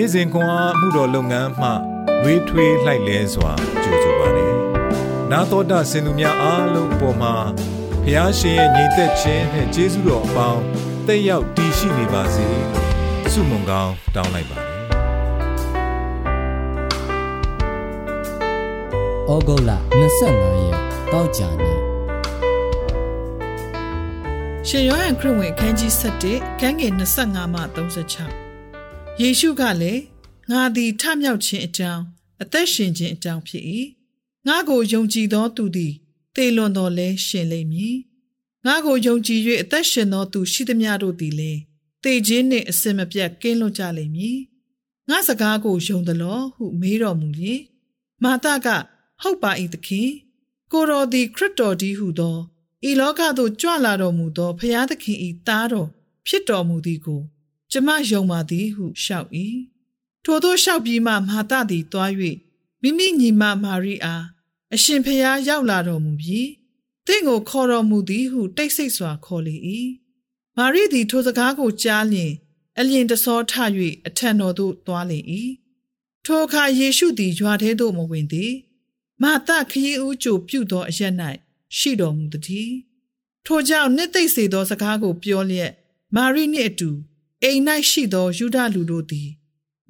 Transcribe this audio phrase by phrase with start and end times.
[0.00, 1.68] နေ့စဉ်ခွန်အားမှုတော်လုပ်ငန်းမှ
[2.22, 4.46] လွေးထွေးလှိုက်လဲစွာကြိုဆိုပါရစေ။
[5.30, 7.34] နာတော်တာစင်သူများအားလုံးအပေါ်မှာ
[8.04, 10.62] ဖျားရှင်ရဲ့ညီသက်ခြင်းနဲ့ကျေးဇူးတော်အပေါင်း
[11.06, 12.86] တက်ရောက်တည်ရှိနေပါစေလို့
[13.32, 14.68] ဆုမွန်ကောင်းတောင်းလိုက်ပါတယ်။
[19.30, 20.76] ဩဂုတ်လ25ရက်
[21.12, 21.78] တောက်ကြနေ့
[24.68, 25.92] ရှင်ယောဟန်ခရစ်ဝင်အခန်းကြီး
[26.26, 28.47] 7ခန်းငယ်25မှ36
[29.22, 30.02] ယေရှုကလည်း
[30.50, 32.04] ငါသည်ထမြောက်ခြင်းအကြောင်း
[32.42, 33.64] အသက်ရှင်ခြင်းအကြောင်းဖြစ်၏
[34.46, 35.94] ငါကိုယုံကြည်သောသူသည်
[36.36, 37.96] တေလွန်တော်လဲရှင်လိမ့်မည်
[38.66, 41.60] ငါကိုယုံကြည်၍အသက်ရှင်သောသူရှိသမျှတို့သည်လည်း
[42.04, 44.38] တေခြင်းနှင့်အစင်မပြတ်ကင်းလွတ်ကြလိမ့်မည်
[45.08, 47.28] ငါစကားကိုယုံသလောဟုမေးတော်မူ၍
[48.24, 48.68] မာသက
[49.22, 50.10] ဟုတ်ပါ၏သခင်
[50.72, 52.36] ကိုတော်သည်ခရစ်တော်ဒီဟုသော
[52.88, 55.88] ဤလောကသို့ကြွလာတော်မူသောဖျားသခင်ဤသားတော်
[56.26, 57.22] ဖြစ်တော်မူသည်ကို
[57.72, 59.28] ကျမယုံပါသည်ဟုလျှောက်၏
[60.24, 62.10] ထိုသို့လျှောက်ပြီးမှမာသသည်တွား၍
[62.82, 64.24] မိမိညီမမာရိအား
[64.74, 66.48] အရှင်ဖျားရောက်လာတော်မူပြီး
[67.06, 69.56] တင့်ကိုခေါ်တော်မူသည်ဟုတိတ်ဆိတ်စွာခေါ်လေ၏
[70.56, 72.32] မာရိသည်ထိုစကားကိုကြားလျင်
[72.78, 73.52] အလျင်တဆောထ၍
[74.06, 75.18] အထံတော်သို့သွားလေ၏
[76.24, 78.52] ထိုအခါယေရှုသည်ရွာထဲသို့မဝင်သည်
[79.22, 81.14] မာသခရီးဦးကြိုပြုသောအရက်၌
[81.78, 82.70] ရှိတော်မူသည်
[83.46, 85.72] ထိုကြောင့်နှစ်သိမ့်စေသောစကားကိုပြောလျက်
[86.14, 86.90] မာရိနှင့်အတူ
[87.42, 89.28] အိမ်၌ရှိသောယူဒလူတို့သည်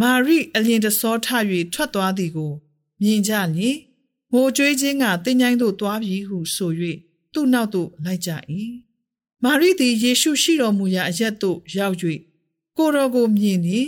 [0.00, 1.26] မာရိအလျင်တဆောထ၍
[1.72, 2.52] ထွက်သွားသည်ကို
[3.02, 3.76] မြင်ကြလျင်
[4.32, 6.72] ငိုကြွေးခြင်းကတင်းញိုင်းသို့သွားပြီဟုဆို၍
[7.32, 8.30] သူ့နောက်သို့လိုက်ကြ၏
[9.44, 11.96] မာရိသည်ယေရှုရှိတော်မူရာအရက်သို့ရောက်၍
[12.76, 13.86] ကိုတော်ကိုမြင်သည်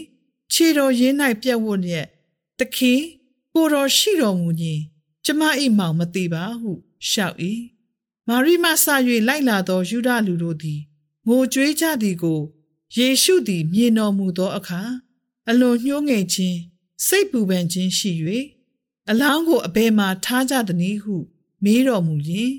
[0.53, 2.06] ခြေတော်ရင်း၌ပြက်ဝတ်လျက်
[2.59, 3.00] တခင်
[3.55, 4.83] ကိုတော်ရှိတော်မူခြင်း
[5.25, 5.43] ကျမ၏
[5.78, 6.72] မောင်မသိပါဟု
[7.09, 7.37] လျှောက်၏
[8.28, 8.84] မာရိမဆ၍
[9.28, 10.81] လိုက်လာသောယူဒလူတို့သည်
[11.28, 12.41] ငိုကြွေးကြသည်ကို
[12.97, 14.83] ယေရှုသည်မြင်တော်မူသောအခါ
[15.48, 16.59] အလွန်ညှိုးငယ်ခြင်း
[17.06, 18.12] စိတ်ပူပန်ခြင်းရှိ၍
[19.10, 21.16] အလောင်းကိုအဘယ်မှထားကြသနည်းဟု
[21.65, 22.53] မေးတော်မူလျင်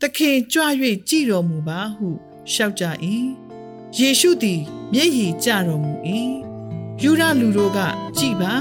[0.00, 0.62] သခင်ကြွ၍
[1.08, 2.08] ကြည်တော်မူပါဟု
[2.50, 2.84] လျှောက်ကြ၏
[3.98, 4.60] ယေရှုသည်
[4.92, 5.92] မျက်ရည်ကျတော်မူ၏
[7.02, 7.78] ယူဒလူတို့က
[8.18, 8.54] ကြည်ပါ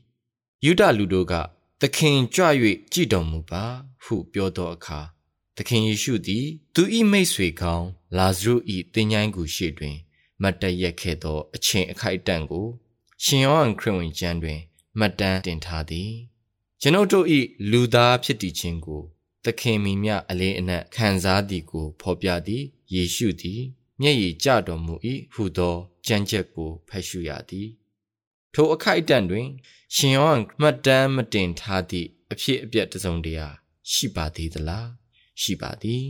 [0.65, 1.33] ယုဒလူတို့က
[1.81, 2.45] သခင်ကြွ၍
[2.93, 3.63] ကြည်တော်မူပါ
[4.03, 4.99] ဟုပြောသောအခါ
[5.57, 6.81] သခင်ယေရှုသည် သူ၏
[7.11, 7.87] မိတ်ဆွေကောင်း
[8.17, 8.53] လာဇရု၏
[8.93, 9.97] တင်းញိုင်းကူရှိတွင်
[10.41, 12.67] မတ်တရက်ခဲ့သော အချင်းအခိုက်အတန့်ကို
[13.23, 14.59] ရှင်ယောဟန်ခရစ်ဝင်ကျမ်းတွင်
[14.99, 16.11] မှတ်တမ်းတင်ထားသည်
[16.81, 17.25] ကျွန်ုပ်တို့၏
[17.71, 19.01] လူသားဖြစ်တည်ခြင်းကို
[19.43, 22.63] သခင်မိမြအလေးအနက်ခံစားသည်ကို ဖော်ပြသည်
[22.93, 23.61] ယေရှုသည်
[24.01, 24.95] မျက်ရည်ကျတော်မူ၏
[25.33, 25.75] ဟုသော
[26.07, 27.69] ကြံချက်ကိုဖတ်ရှုရသည်
[28.53, 29.47] ထိုအခိုက်အတန့်တွင်
[29.95, 33.47] ရှင်ယောဟန်မှတ်တမ်းမတင်ထားသည့်အဖြစ်အပျက်တစုံတရာ
[33.91, 34.89] ရှိပါသေးသလား
[35.41, 36.05] ရှိပါသည်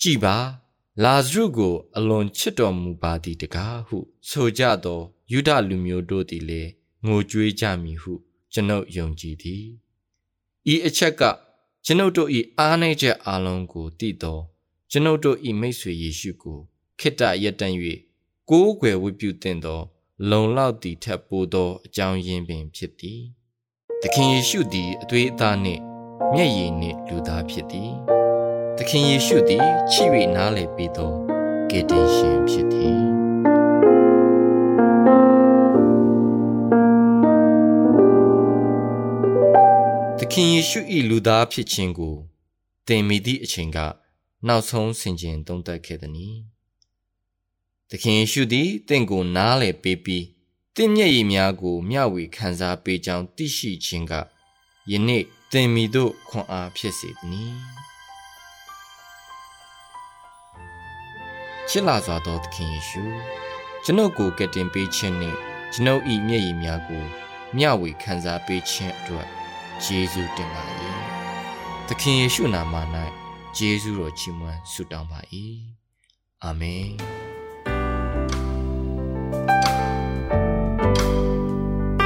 [0.00, 0.36] ကြည်ပါ
[1.04, 3.98] လာဇရုကို အလွန်ချစ်တော်မူပါသည်တကားဟု
[4.28, 5.00] ဆိုကြသော
[5.32, 6.70] ယူဒလူမျိုးတို့သည်လည်း
[7.06, 8.12] ငိုကြွေးကြမည်ဟု
[8.52, 9.64] ကျွန်ုပ်ယုံကြည်သည်
[10.72, 11.22] ဤအချက်က
[11.84, 14.38] ကျွန်ုပ်တို့၏အားနည်းချက်အလုံးကိုတည်သော
[14.90, 16.58] ကျွန်ုပ်တို့၏မိတ်ဆွေယေရှုကို
[17.00, 17.74] ခိတ္တရက်တန်၍
[18.50, 19.80] ကိုးကွယ်ဝတ်ပြုတင်သော
[20.30, 23.20] လုံလောက်သည်ထက်ပိုသောအကြောင်းရင်းပင်ဖြစ်သည်
[24.02, 25.82] သခင်ယေရှုသည်အသွေးအသားနှင့်
[26.34, 28.17] မျက်ရည်နှင့်လူသားဖြစ်သည်
[28.80, 31.12] သခင်ယေရှုသည်ချစ်၍နားလည်ပြီးသော
[31.70, 33.00] ကယ်တင်ရှင်ဖြစ်သည်
[40.18, 40.80] သခင်ယေရှု၏
[41.10, 42.16] လူသားဖြစ်ခြင်းကို
[42.86, 43.78] သင်မိသည့်အချိန်က
[44.46, 46.36] နောက်ဆုံးဆင်ခြင်သုံးသပ်ခဲ့သည်။
[47.90, 50.26] သခင်ယေရှုသည်တင့်ကိုနားလည်ပေးပြီး
[50.76, 54.12] တင့်မျက်ရည်များကိုမျှဝေခံစားပေးကြောင်းသိရှိခြင်းက
[54.90, 57.54] ယနေ့သင်မိတို့ခွန်အားဖြစ်စေသည်။
[61.68, 63.02] ချစ်လာစွာသောသခင်ယေရှု
[63.84, 65.38] ကျွန်ုပ်ကိုကယ်တင်ပေးခြင်းနှင့်
[65.72, 67.04] ကျွန်ုပ်၏မျက်ရည်များကို
[67.56, 69.26] မျှဝေခံစားပေးခြင်းအတွက်
[69.84, 70.62] ယေရှုတင်ပါ၏။
[71.88, 72.74] သခင်ယေရှုနာမ၌
[73.56, 75.20] ယေရှုတော်ချီးမွမ်းဆုတောင်းပါ၏
[76.44, 76.88] အာမင်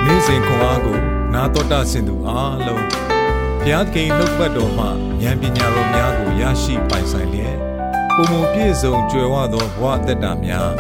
[0.05, 0.99] နေ့စဉ်ခွန်အားကို
[1.35, 4.87] နာတော်တာဆင်သူအားလုံးဘုရားသခင်နှုတ်ပတ်တော်မှ
[5.23, 7.62] ဉာဏ်ပညာတော်များကိုရရှိပိုင်ဆိုင်လျက်
[8.17, 10.71] ပုံမပြည့်စုံကြွယ်ဝသောဘဝအသက်တာများ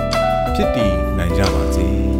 [0.55, 1.88] ဖြစ်တည်နိုင်ကြပါစေ။